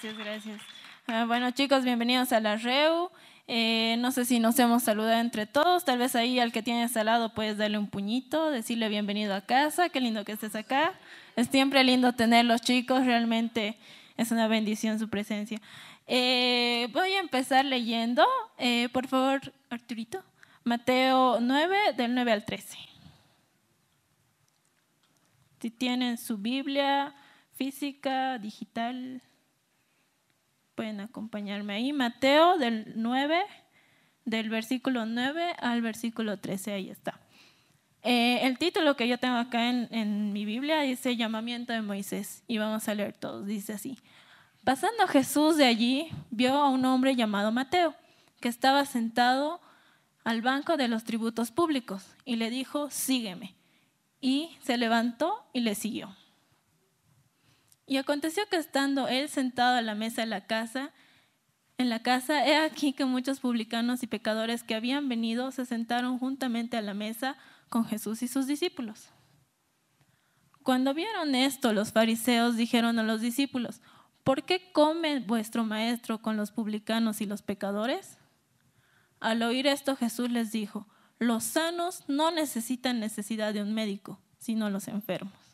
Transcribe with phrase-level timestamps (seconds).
[0.00, 0.60] Gracias, gracias.
[1.08, 3.10] Ah, bueno, chicos, bienvenidos a la REU.
[3.48, 5.84] Eh, no sé si nos hemos saludado entre todos.
[5.84, 9.40] Tal vez ahí al que tienes al lado puedes darle un puñito, decirle bienvenido a
[9.40, 9.88] casa.
[9.88, 10.94] Qué lindo que estés acá.
[11.34, 13.06] Es siempre lindo tenerlos, chicos.
[13.06, 13.76] Realmente
[14.16, 15.60] es una bendición su presencia.
[16.06, 18.24] Eh, voy a empezar leyendo.
[18.56, 20.22] Eh, por favor, Arturito.
[20.62, 22.78] Mateo 9, del 9 al 13.
[25.60, 27.16] Si tienen su Biblia
[27.56, 29.22] física, digital,
[30.78, 31.92] pueden acompañarme ahí.
[31.92, 33.36] Mateo del 9,
[34.24, 37.18] del versículo 9 al versículo 13, ahí está.
[38.04, 42.44] Eh, el título que yo tengo acá en, en mi Biblia dice Llamamiento de Moisés
[42.46, 43.44] y vamos a leer todos.
[43.44, 43.98] Dice así.
[44.62, 47.96] Pasando Jesús de allí, vio a un hombre llamado Mateo,
[48.38, 49.60] que estaba sentado
[50.22, 53.56] al banco de los tributos públicos y le dijo, sígueme.
[54.20, 56.14] Y se levantó y le siguió.
[57.88, 60.92] Y aconteció que estando él sentado a la mesa de la casa,
[61.78, 66.18] en la casa, he aquí que muchos publicanos y pecadores que habían venido se sentaron
[66.18, 67.36] juntamente a la mesa
[67.68, 69.08] con Jesús y sus discípulos.
[70.62, 73.80] Cuando vieron esto, los fariseos dijeron a los discípulos,
[74.22, 78.18] ¿por qué come vuestro maestro con los publicanos y los pecadores?
[79.18, 80.86] Al oír esto, Jesús les dijo,
[81.18, 85.47] los sanos no necesitan necesidad de un médico, sino los enfermos.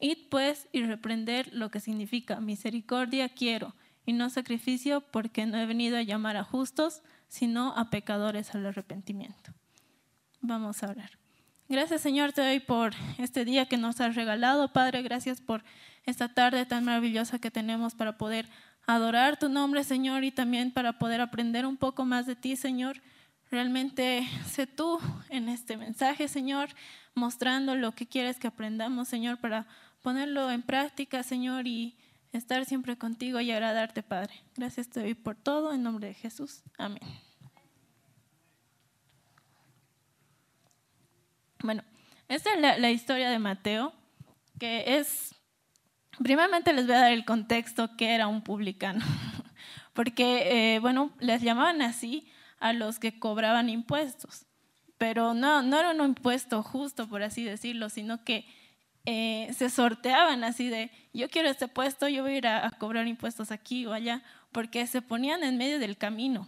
[0.00, 3.74] Id pues y reprender lo que significa misericordia quiero
[4.06, 8.64] y no sacrificio porque no he venido a llamar a justos, sino a pecadores al
[8.66, 9.52] arrepentimiento.
[10.40, 11.10] Vamos a orar.
[11.68, 15.62] Gracias Señor te doy por este día que nos has regalado, Padre, gracias por
[16.04, 18.48] esta tarde tan maravillosa que tenemos para poder
[18.88, 23.02] adorar tu nombre, Señor, y también para poder aprender un poco más de ti, Señor.
[23.50, 26.70] Realmente sé tú en este mensaje, Señor,
[27.14, 29.66] mostrando lo que quieres que aprendamos, Señor, para
[30.08, 31.94] ponerlo en práctica, Señor, y
[32.32, 34.42] estar siempre contigo y agradarte, Padre.
[34.56, 36.62] Gracias te doy por todo, en nombre de Jesús.
[36.78, 37.02] Amén.
[41.62, 41.84] Bueno,
[42.26, 43.92] esta es la, historia de Mateo,
[44.58, 45.34] que es,
[46.22, 49.04] primeramente les voy a dar el contexto que era un publicano,
[49.92, 54.46] porque, eh, bueno, les llamaban así a los que cobraban impuestos,
[54.96, 58.46] pero no, no era un impuesto justo, por así decirlo, sino que
[59.06, 63.06] eh, se sorteaban así de, yo quiero este puesto, yo voy a ir a, cobrar
[63.06, 64.22] impuestos aquí o allá,
[64.52, 66.46] porque se ponían en medio del camino,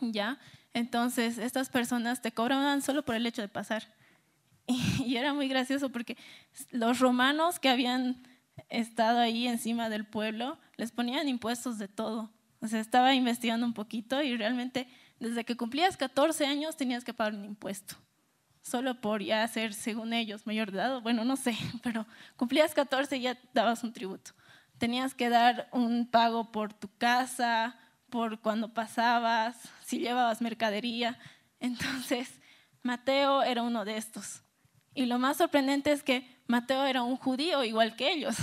[0.00, 0.38] ¿ya?
[0.74, 3.84] Entonces, estas personas te cobraban solo por el hecho de pasar.
[5.04, 6.16] Y, era muy gracioso porque
[6.70, 8.22] los romanos que habían
[8.68, 12.30] estado ahí encima del pueblo les ponían impuestos de todo.
[12.60, 14.86] O sea, estaba investigando un poquito y realmente
[15.18, 17.96] desde que cumplías 14 años tenías que pagar un impuesto
[18.62, 22.06] solo por ya ser, según ellos, mayor de edad, bueno, no sé, pero
[22.36, 24.32] cumplías 14 y ya dabas un tributo.
[24.78, 27.76] Tenías que dar un pago por tu casa,
[28.08, 31.18] por cuando pasabas, si llevabas mercadería.
[31.60, 32.40] Entonces,
[32.82, 34.42] Mateo era uno de estos.
[34.94, 38.36] Y lo más sorprendente es que Mateo era un judío igual que ellos.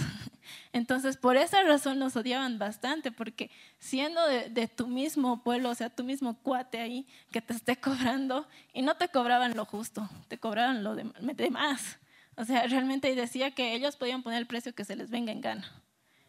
[0.73, 3.49] Entonces, por esa razón nos odiaban bastante, porque
[3.79, 8.47] siendo de, tu mismo pueblo, o sea, tu mismo cuate ahí, que te esté cobrando,
[8.73, 11.97] y no te cobraban lo justo, te cobraban lo de, más.
[12.35, 15.41] O sea, realmente decía que ellos podían poner el precio que se les venga en
[15.41, 15.71] gana.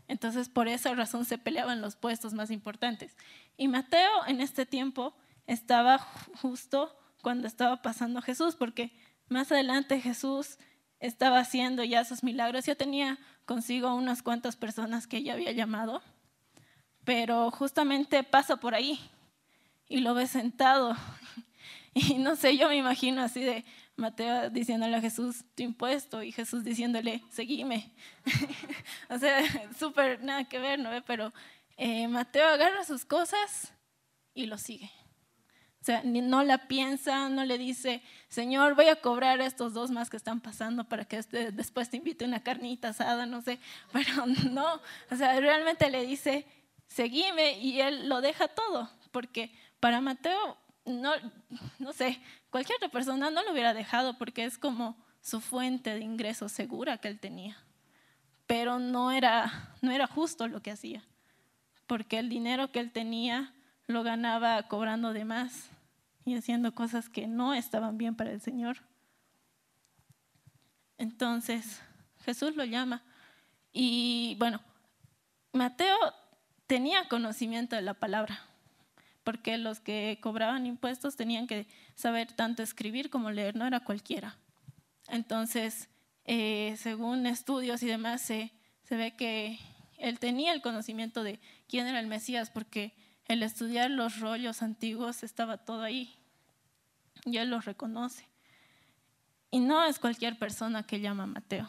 [0.08, 3.16] Entonces, por esa razón se peleaban los puestos más importantes.
[3.56, 5.14] Y Mateo en este tiempo
[5.46, 5.98] estaba
[6.40, 8.92] justo cuando estaba pasando Jesús, porque
[9.28, 10.58] más adelante Jesús
[10.98, 13.18] estaba haciendo ya sus milagros, ya tenía
[13.50, 16.00] consigo unas cuantas personas que ella había llamado,
[17.02, 19.00] pero justamente pasa por ahí
[19.88, 20.96] y lo ve sentado.
[21.92, 23.64] Y no sé, yo me imagino así de
[23.96, 27.92] Mateo diciéndole a Jesús, tu impuesto, y Jesús diciéndole, seguime.
[29.10, 29.42] o sea,
[29.76, 30.90] súper nada que ver, ¿no?
[31.04, 31.32] Pero
[31.76, 33.72] eh, Mateo agarra sus cosas
[34.32, 34.92] y lo sigue.
[35.80, 40.10] O sea, no la piensa, no le dice, Señor, voy a cobrar estos dos más
[40.10, 43.58] que están pasando para que este, después te invite una carnita asada, no sé.
[43.92, 44.74] Pero no,
[45.10, 46.46] o sea, realmente le dice,
[46.86, 51.12] seguime y él lo deja todo, porque para Mateo, no,
[51.78, 56.00] no sé, cualquier otra persona no lo hubiera dejado porque es como su fuente de
[56.00, 57.56] ingreso segura que él tenía.
[58.46, 61.02] Pero no era, no era justo lo que hacía,
[61.86, 63.54] porque el dinero que él tenía
[63.90, 65.68] lo ganaba cobrando de más
[66.24, 68.78] y haciendo cosas que no estaban bien para el Señor.
[70.98, 71.80] Entonces
[72.24, 73.02] Jesús lo llama
[73.72, 74.60] y bueno,
[75.52, 75.96] Mateo
[76.66, 78.40] tenía conocimiento de la palabra,
[79.24, 84.36] porque los que cobraban impuestos tenían que saber tanto escribir como leer, no era cualquiera.
[85.08, 85.88] Entonces,
[86.24, 88.52] eh, según estudios y demás, se,
[88.84, 89.58] se ve que
[89.98, 92.94] Él tenía el conocimiento de quién era el Mesías porque
[93.30, 96.12] el estudiar los rollos antiguos estaba todo ahí.
[97.24, 98.28] Y él los reconoce.
[99.52, 101.68] Y no es cualquier persona que llama Mateo,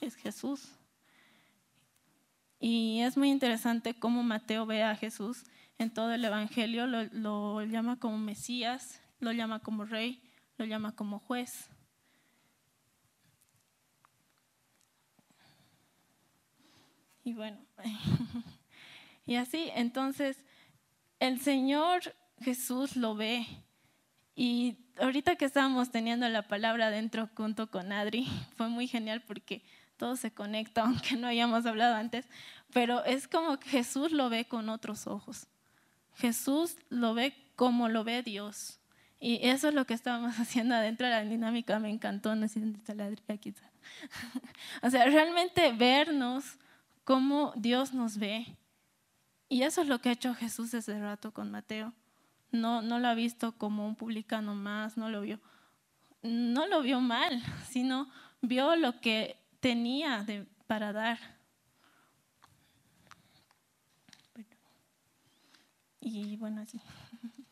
[0.00, 0.72] es Jesús.
[2.58, 5.44] Y es muy interesante cómo Mateo ve a Jesús
[5.78, 10.20] en todo el Evangelio, lo, lo llama como Mesías, lo llama como rey,
[10.58, 11.70] lo llama como juez.
[17.22, 17.58] Y bueno,
[19.26, 20.44] y así, entonces
[21.22, 23.46] el Señor Jesús lo ve.
[24.34, 28.26] Y ahorita que estábamos teniendo la palabra dentro junto con Adri,
[28.56, 29.62] fue muy genial porque
[29.96, 32.26] todo se conecta, aunque no hayamos hablado antes,
[32.72, 35.46] pero es como que Jesús lo ve con otros ojos.
[36.16, 38.80] Jesús lo ve como lo ve Dios.
[39.20, 42.60] Y eso es lo que estábamos haciendo adentro de la dinámica, me encantó, no sé
[42.60, 43.54] si está la Adri aquí.
[44.82, 46.58] o sea, realmente vernos
[47.04, 48.56] como Dios nos ve
[49.52, 51.92] y eso es lo que ha hecho Jesús ese rato con Mateo.
[52.52, 55.40] No, no lo ha visto como un publicano más, no lo vio,
[56.22, 58.10] no lo vio mal, sino
[58.40, 60.24] vio lo que tenía
[60.66, 61.18] para dar.
[66.00, 66.80] Y bueno, así.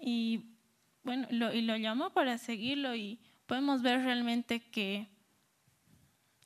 [0.00, 0.56] Y
[1.04, 5.08] bueno, lo, y lo llamó para seguirlo y podemos ver realmente que,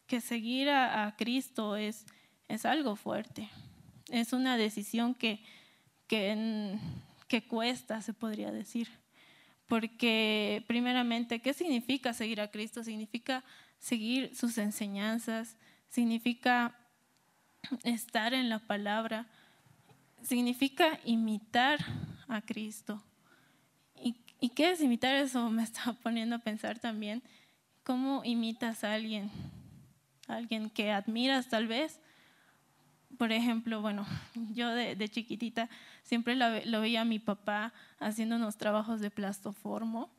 [0.06, 2.06] que seguir a Cristo es
[2.52, 3.48] es algo fuerte.
[4.08, 5.42] Es una decisión que,
[6.06, 6.78] que,
[7.28, 8.88] que cuesta, se podría decir.
[9.66, 12.84] Porque primeramente, ¿qué significa seguir a Cristo?
[12.84, 13.42] Significa
[13.78, 15.56] seguir sus enseñanzas,
[15.88, 16.76] significa
[17.84, 19.26] estar en la palabra,
[20.22, 21.78] significa imitar
[22.28, 23.02] a Cristo.
[23.96, 25.14] ¿Y, ¿Y, qué es imitar?
[25.14, 27.22] Eso me estaba poniendo a pensar también.
[27.82, 29.30] ¿Cómo imitas a alguien?
[30.28, 32.00] alguien que admiras tal vez,
[33.22, 34.04] por ejemplo, bueno,
[34.52, 35.70] yo de, chiquitita
[36.02, 40.10] siempre lo, veía a mi papá haciendo unos trabajos de plastoformo,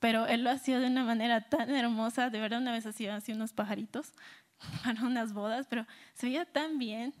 [0.00, 3.30] pero él lo hacía de una manera tan hermosa, de verdad una vez hacía así
[3.30, 4.12] unos pajaritos
[4.82, 7.14] para unas bodas, pero se veía tan bien.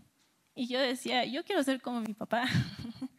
[0.56, 2.46] Y yo decía, yo quiero ser como mi papá,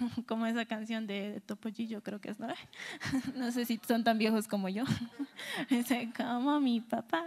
[0.26, 2.48] como esa canción de, Topollillo, creo que es, ¿no?
[3.36, 4.84] No sé si son tan viejos como yo.
[6.16, 7.24] Como mi papá.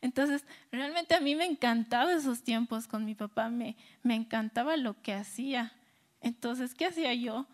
[0.00, 5.00] Entonces, realmente a mí me encantaba esos tiempos con mi papá, me, me encantaba lo
[5.02, 5.72] que hacía.
[6.20, 7.46] Entonces, ¿qué hacía yo?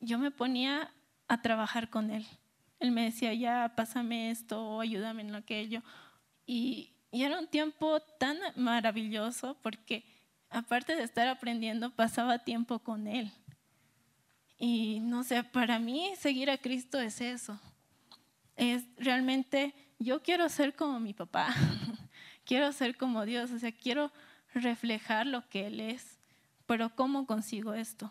[0.00, 0.90] Yo me ponía
[1.28, 2.26] a trabajar con él.
[2.80, 5.82] Él me decía, ya, pásame esto, ayúdame en aquello.
[6.46, 10.04] Y, y era un tiempo tan maravilloso porque
[10.50, 13.32] aparte de estar aprendiendo, pasaba tiempo con él.
[14.62, 17.58] Y no sé, para mí seguir a Cristo es eso.
[18.56, 21.48] Es realmente, yo quiero ser como mi papá,
[22.44, 24.12] quiero ser como Dios, o sea, quiero
[24.52, 26.18] reflejar lo que Él es.
[26.66, 28.10] Pero ¿cómo consigo esto?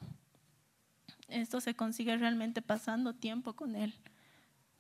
[1.28, 3.94] Esto se consigue realmente pasando tiempo con Él,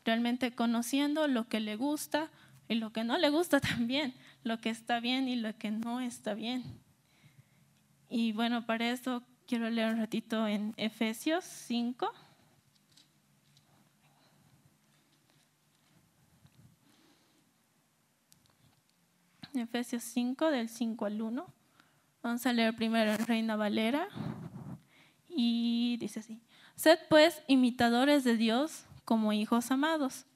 [0.03, 2.31] realmente conociendo lo que le gusta
[2.67, 6.01] y lo que no le gusta también, lo que está bien y lo que no
[6.01, 6.63] está bien.
[8.09, 12.07] Y bueno, para eso Quiero leer un ratito en Efesios 5.
[19.55, 21.47] Efesios 5, del 5 al 1.
[22.21, 24.07] Vamos a leer primero en Reina Valera.
[25.27, 26.39] Y dice así:
[26.75, 30.27] Sed pues imitadores de Dios como hijos amados.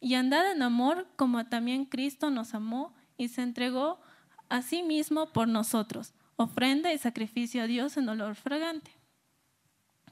[0.00, 4.00] Y andad en amor como también Cristo nos amó y se entregó
[4.48, 8.92] a sí mismo por nosotros ofrenda y sacrificio a Dios en olor fragante.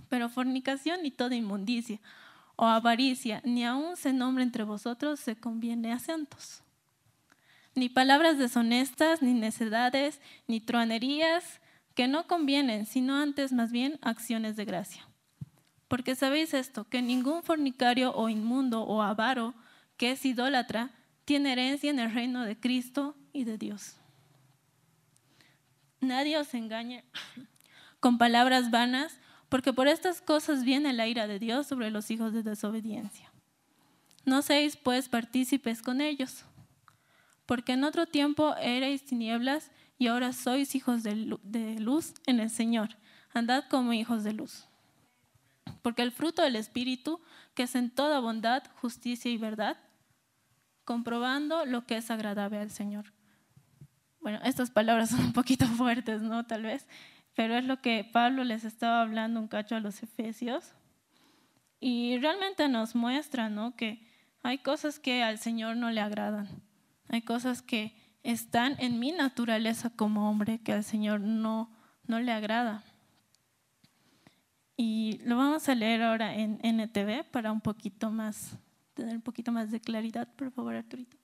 [0.09, 2.01] Pero fornicación ni toda inmundicia
[2.57, 6.63] o avaricia, ni aun se nombre entre vosotros, se conviene a santos.
[7.75, 11.61] Ni palabras deshonestas, ni necedades, ni truanerías,
[11.95, 15.07] que no convienen, sino antes más bien acciones de gracia.
[15.87, 19.55] Porque sabéis esto, que ningún fornicario o inmundo o avaro
[19.97, 20.91] que es idólatra
[21.25, 23.97] tiene herencia en el reino de Cristo y de Dios.
[26.01, 27.05] Nadie os engañe
[28.01, 32.33] con palabras vanas, porque por estas cosas viene la ira de Dios sobre los hijos
[32.33, 33.33] de desobediencia.
[34.25, 36.45] No seáis pues partícipes con ellos,
[37.47, 41.15] porque en otro tiempo erais tinieblas y ahora sois hijos de
[41.79, 42.91] luz en el Señor.
[43.33, 44.67] Andad como hijos de luz.
[45.83, 47.21] Porque el fruto del Espíritu,
[47.55, 49.79] que es en toda bondad, justicia y verdad,
[50.85, 53.16] comprobando lo que es agradable al Señor
[54.27, 56.45] bueno, estas palabras son un poquito fuertes, ¿no?
[56.45, 56.89] Tal vez,
[57.37, 60.75] pero es lo que Pablo les estaba hablando un cacho a los efesios.
[61.79, 63.77] Y realmente nos muestra, ¿no?
[63.77, 64.05] Que
[64.43, 66.49] hay cosas que al Señor no le agradan.
[67.09, 71.71] Hay cosas que están en mi naturaleza como hombre que al Señor no,
[72.09, 72.83] no le agrada.
[74.77, 78.59] Y lo vamos a leer ahora en NTV para un poquito más,
[78.95, 81.17] tener un poquito más de claridad, por favor, Arturito.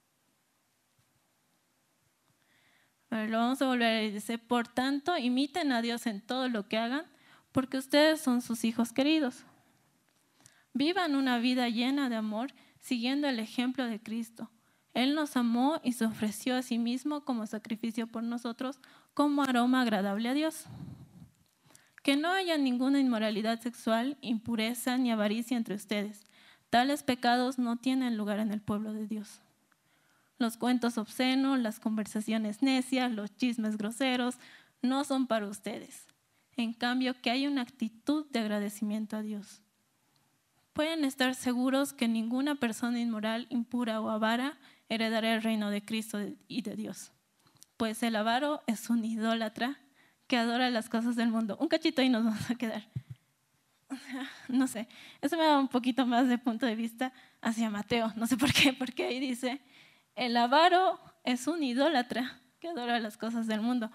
[3.13, 4.15] Lo vamos a volver a leer.
[4.15, 7.05] Dice, por tanto, imiten a Dios en todo lo que hagan,
[7.53, 9.45] porque ustedes son sus hijos queridos.
[10.73, 14.51] Vivan una vida llena de amor, siguiendo el ejemplo de Cristo.
[14.95, 18.79] Él nos amó y se ofreció a sí mismo como sacrificio por nosotros,
[19.15, 20.65] como aroma agradable a Dios.
[22.03, 26.25] Que no haya ninguna inmoralidad sexual, impureza ni avaricia entre ustedes.
[26.69, 29.41] Tales pecados no tienen lugar en el pueblo de Dios.
[30.43, 34.39] Los cuentos obscenos, las conversaciones necias, los chismes groseros,
[34.83, 36.09] no son para ustedes.
[36.57, 39.63] En cambio, que hay una actitud de agradecimiento a Dios.
[40.73, 44.59] Pueden estar seguros que ninguna persona inmoral, impura o avara
[44.89, 46.19] heredará el reino de Cristo
[46.49, 47.13] y de Dios.
[47.77, 49.79] Pues el avaro es un idólatra
[50.27, 51.57] que adora las cosas del mundo.
[51.61, 52.89] Un cachito y nos vamos a quedar.
[54.49, 54.89] No sé,
[55.21, 58.13] eso me da un poquito más de punto de vista hacia Mateo.
[58.17, 59.61] No sé por qué, porque ahí dice,
[60.17, 63.91] el avaro es un idólatra que adora las cosas del mundo.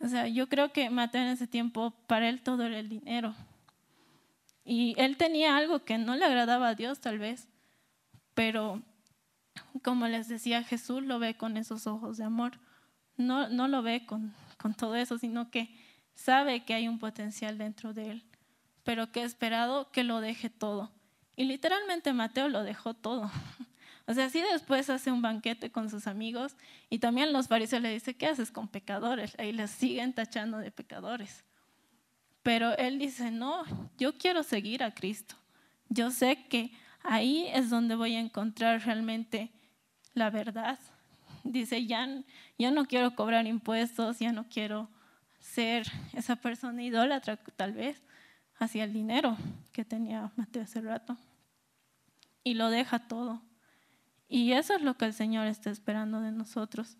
[0.00, 3.34] O sea, yo creo que Mateo en ese tiempo, para él todo era el dinero.
[4.64, 7.48] Y él tenía algo que no le agradaba a Dios tal vez,
[8.34, 8.82] pero
[9.82, 12.58] como les decía, Jesús lo ve con esos ojos de amor.
[13.16, 15.74] No, no lo ve con, con todo eso, sino que
[16.14, 18.24] sabe que hay un potencial dentro de él,
[18.84, 20.92] pero que ha esperado que lo deje todo.
[21.36, 23.30] Y literalmente Mateo lo dejó todo.
[24.06, 26.56] O sea, así después hace un banquete con sus amigos
[26.90, 29.34] y también los fariseos le dicen, ¿qué haces con pecadores?
[29.38, 31.44] Ahí les siguen tachando de pecadores.
[32.42, 33.64] Pero él dice, no,
[33.98, 35.36] yo quiero seguir a Cristo.
[35.88, 39.52] Yo sé que ahí es donde voy a encontrar realmente
[40.14, 40.78] la verdad.
[41.44, 42.08] Dice, ya,
[42.58, 44.88] ya no quiero cobrar impuestos, ya no quiero
[45.38, 48.02] ser esa persona idólatra, tal vez,
[48.58, 49.36] hacia el dinero
[49.72, 51.16] que tenía Mateo hace rato.
[52.44, 53.42] Y lo deja todo.
[54.32, 56.96] Y eso es lo que el Señor está esperando de nosotros.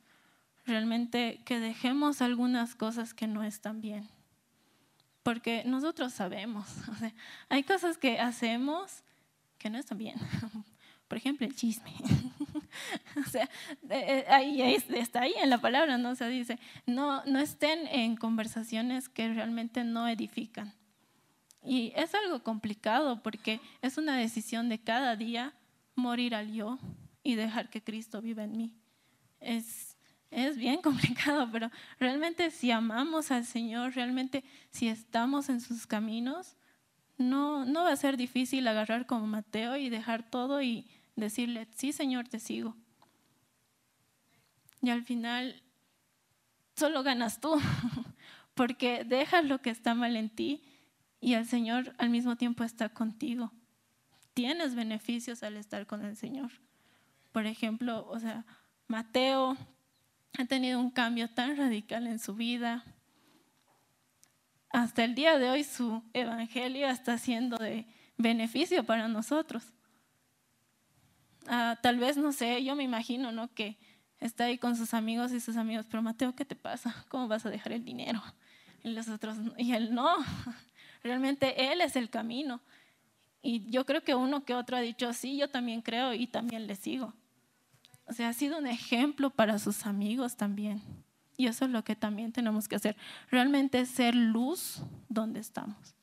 [0.66, 4.08] Realmente que dejemos algunas cosas que no están bien
[5.22, 6.66] porque nosotros sabemos,
[7.48, 9.02] hay cosas que hacemos
[9.58, 10.16] que no están bien.
[11.08, 11.92] Por ejemplo, el chisme.
[13.16, 13.48] o sea,
[13.90, 16.10] eh, ahí, está ahí en la palabra, ¿no?
[16.10, 20.72] O dice, no, no estén en conversaciones que realmente no edifican.
[21.62, 25.52] Y es algo complicado porque es una decisión de cada día
[25.94, 26.78] morir al yo
[27.22, 28.72] y dejar que Cristo viva en mí.
[29.40, 29.96] Es,
[30.30, 36.56] es bien complicado, pero realmente si amamos al Señor, realmente si estamos en sus caminos,
[37.18, 40.86] no, no va a ser difícil agarrar como Mateo y dejar todo y
[41.16, 42.76] decirle, sí Señor, te sigo.
[44.80, 45.62] Y al final
[46.76, 47.60] solo ganas tú,
[48.54, 50.62] porque dejas lo que está mal en ti
[51.20, 53.52] y el Señor al mismo tiempo está contigo.
[54.34, 56.50] Tienes beneficios al estar con el Señor.
[57.32, 58.44] Por ejemplo, o sea,
[58.86, 59.56] Mateo
[60.38, 62.84] ha tenido un cambio tan radical en su vida.
[64.70, 67.86] Hasta el día de hoy su evangelio está siendo de
[68.16, 69.64] beneficio para nosotros.
[71.46, 73.52] Ah, tal vez, no sé, yo me imagino, ¿no?
[73.52, 73.78] Que
[74.20, 77.04] está ahí con sus amigos y sus amigos, pero Mateo, ¿qué te pasa?
[77.08, 78.22] ¿Cómo vas a dejar el dinero?
[78.84, 80.14] Y los otros, y él no,
[81.02, 82.60] realmente él es el camino.
[83.42, 86.66] Y yo creo que uno que otro ha dicho, sí, yo también creo y también
[86.66, 87.12] le sigo.
[88.06, 90.82] O sea, ha sido un ejemplo para sus amigos también.
[91.36, 92.96] Y eso es lo que también tenemos que hacer.
[93.30, 95.94] Realmente ser luz donde estamos.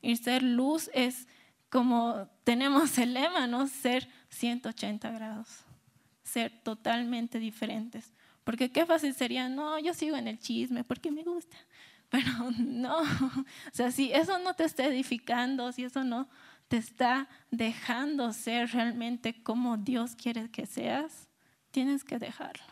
[0.00, 1.26] Y ser luz es
[1.68, 3.66] como tenemos el lema, ¿no?
[3.66, 5.48] Ser 180 grados.
[6.22, 8.12] Ser totalmente diferentes.
[8.44, 11.56] Porque qué fácil sería, no, yo sigo en el chisme porque me gusta.
[12.08, 12.28] Pero
[12.58, 16.28] no, o sea, si eso no te está edificando, si eso no
[16.68, 21.28] te está dejando ser realmente como Dios quiere que seas,
[21.70, 22.64] tienes que dejarlo.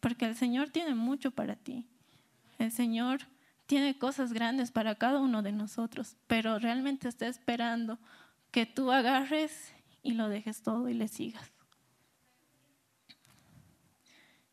[0.00, 1.86] Porque el Señor tiene mucho para ti.
[2.58, 3.20] El Señor
[3.66, 7.98] tiene cosas grandes para cada uno de nosotros, pero realmente está esperando
[8.50, 11.50] que tú agarres y lo dejes todo y le sigas.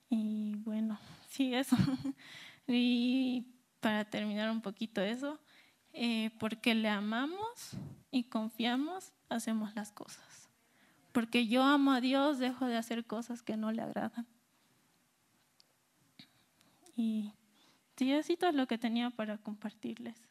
[0.09, 1.75] Y bueno, sí, eso.
[2.67, 3.45] y
[3.79, 5.39] para terminar un poquito eso,
[5.93, 7.71] eh, porque le amamos
[8.09, 10.30] y confiamos, hacemos las cosas
[11.11, 14.27] porque yo amo a Dios, dejo de hacer cosas que no le agradan.
[16.95, 17.33] Y
[17.95, 20.30] sí, eso es lo que tenía para compartirles.